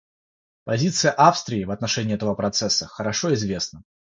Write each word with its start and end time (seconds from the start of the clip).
Позиция 0.63 1.11
Австрии 1.11 1.63
в 1.63 1.69
отношении 1.69 2.15
этого 2.15 2.33
процесса 2.33 2.87
хорошо 2.87 3.35
известна. 3.35 3.83